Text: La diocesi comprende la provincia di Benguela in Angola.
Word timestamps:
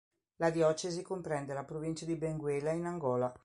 La 0.37 0.49
diocesi 0.49 1.03
comprende 1.03 1.53
la 1.53 1.63
provincia 1.63 2.05
di 2.07 2.15
Benguela 2.15 2.71
in 2.71 2.85
Angola. 2.87 3.31